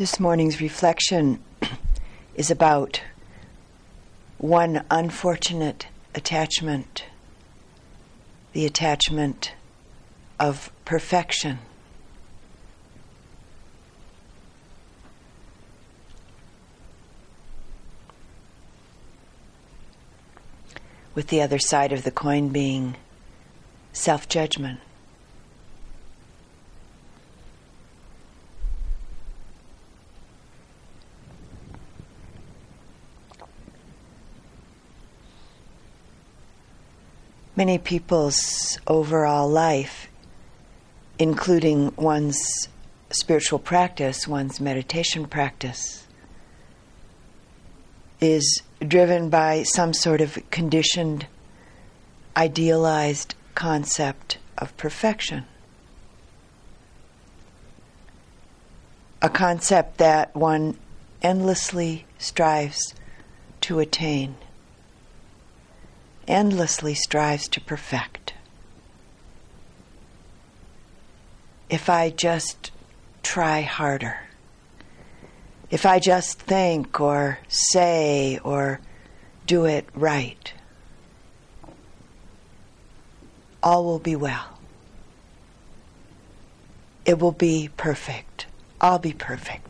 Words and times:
This 0.00 0.18
morning's 0.18 0.62
reflection 0.62 1.44
is 2.34 2.50
about 2.50 3.02
one 4.38 4.82
unfortunate 4.90 5.88
attachment 6.14 7.04
the 8.54 8.64
attachment 8.64 9.52
of 10.38 10.72
perfection. 10.86 11.58
With 21.14 21.26
the 21.26 21.42
other 21.42 21.58
side 21.58 21.92
of 21.92 22.04
the 22.04 22.10
coin 22.10 22.48
being 22.48 22.96
self 23.92 24.30
judgment. 24.30 24.80
Many 37.60 37.76
people's 37.76 38.78
overall 38.86 39.46
life, 39.46 40.08
including 41.18 41.94
one's 41.96 42.66
spiritual 43.10 43.58
practice, 43.58 44.26
one's 44.26 44.62
meditation 44.62 45.26
practice, 45.26 46.06
is 48.18 48.62
driven 48.88 49.28
by 49.28 49.62
some 49.62 49.92
sort 49.92 50.22
of 50.22 50.38
conditioned, 50.50 51.26
idealized 52.34 53.34
concept 53.54 54.38
of 54.56 54.74
perfection. 54.78 55.44
A 59.20 59.28
concept 59.28 59.98
that 59.98 60.34
one 60.34 60.78
endlessly 61.20 62.06
strives 62.16 62.94
to 63.60 63.80
attain 63.80 64.34
endlessly 66.30 66.94
strives 66.94 67.48
to 67.48 67.60
perfect. 67.60 68.34
If 71.68 71.88
I 71.88 72.10
just 72.10 72.70
try 73.22 73.60
harder, 73.62 74.18
if 75.70 75.84
I 75.86 75.98
just 75.98 76.38
think 76.38 77.00
or 77.00 77.38
say 77.48 78.38
or 78.42 78.80
do 79.46 79.64
it 79.64 79.86
right, 79.94 80.52
all 83.62 83.84
will 83.84 83.98
be 83.98 84.16
well. 84.16 84.58
It 87.04 87.18
will 87.18 87.32
be 87.32 87.70
perfect. 87.76 88.46
I'll 88.80 88.98
be 88.98 89.12
perfect. 89.12 89.69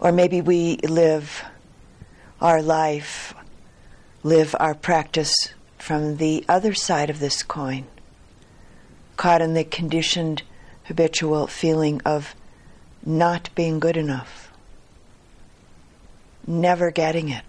Or 0.00 0.12
maybe 0.12 0.40
we 0.40 0.76
live 0.78 1.44
our 2.40 2.62
life, 2.62 3.34
live 4.22 4.54
our 4.60 4.74
practice 4.74 5.34
from 5.76 6.18
the 6.18 6.44
other 6.48 6.74
side 6.74 7.10
of 7.10 7.18
this 7.18 7.42
coin, 7.42 7.86
caught 9.16 9.42
in 9.42 9.54
the 9.54 9.64
conditioned 9.64 10.42
habitual 10.84 11.46
feeling 11.46 12.00
of 12.04 12.34
not 13.04 13.50
being 13.54 13.80
good 13.80 13.96
enough, 13.96 14.52
never 16.46 16.90
getting 16.90 17.28
it, 17.28 17.44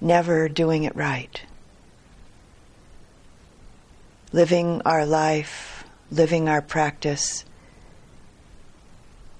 never 0.00 0.48
doing 0.48 0.84
it 0.84 0.96
right. 0.96 1.42
Living 4.32 4.80
our 4.84 5.04
life, 5.04 5.84
living 6.10 6.48
our 6.48 6.62
practice 6.62 7.44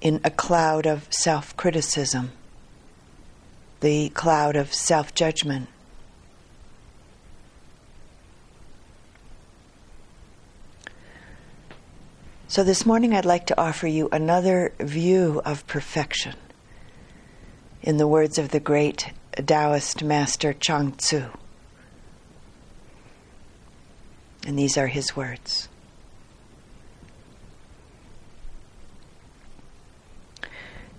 in 0.07 0.21
a 0.23 0.31
cloud 0.31 0.87
of 0.87 1.05
self 1.11 1.57
criticism, 1.57 2.31
the 3.81 4.09
cloud 4.11 4.55
of 4.55 4.73
self 4.73 5.13
judgment. 5.17 5.69
So, 12.47 12.63
this 12.63 12.87
morning 12.87 13.17
I'd 13.17 13.25
like 13.25 13.47
to 13.47 13.61
offer 13.61 13.89
you 13.89 14.09
another 14.13 14.73
view 14.79 15.43
of 15.45 15.67
perfection. 15.67 16.37
In 17.83 17.97
the 17.97 18.07
words 18.07 18.39
of 18.39 18.51
the 18.51 18.61
great 18.61 19.13
Taoist 19.45 20.05
master 20.05 20.53
Chuang 20.53 20.93
Tzu. 20.93 21.25
And 24.47 24.57
these 24.57 24.79
are 24.79 24.87
his 24.87 25.17
words. 25.17 25.69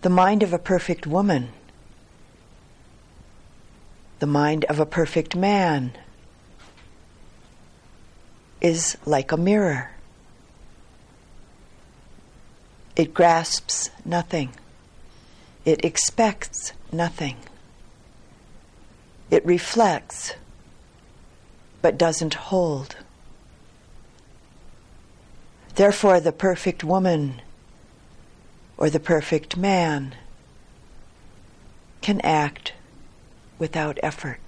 The 0.07 0.13
mind 0.13 0.41
of 0.41 0.53
a 0.53 0.57
perfect 0.57 1.05
woman, 1.05 1.49
the 4.19 4.25
mind 4.25 4.63
of 4.69 4.79
a 4.79 4.85
perfect 4.85 5.35
man 5.35 5.91
is 8.61 8.95
like 9.05 9.33
a 9.33 9.35
mirror. 9.35 9.91
It 12.95 13.13
grasps 13.13 13.89
nothing. 14.05 14.53
It 15.65 15.83
expects 15.83 16.71
nothing. 16.89 17.35
It 19.29 19.45
reflects, 19.45 20.35
but 21.81 21.97
doesn't 21.97 22.35
hold. 22.47 22.95
Therefore, 25.75 26.21
the 26.21 26.31
perfect 26.31 26.81
woman 26.81 27.41
or 28.77 28.89
the 28.89 28.99
perfect 28.99 29.57
man 29.57 30.15
can 32.01 32.21
act 32.21 32.73
without 33.59 33.97
effort. 34.03 34.46